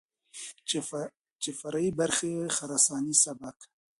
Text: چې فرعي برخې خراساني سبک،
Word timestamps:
چې 1.41 1.49
فرعي 1.59 1.89
برخې 1.99 2.31
خراساني 2.55 3.15
سبک، 3.23 3.57